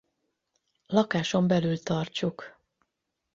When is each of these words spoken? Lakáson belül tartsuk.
Lakáson 0.87 1.47
belül 1.47 1.77
tartsuk. 1.79 2.57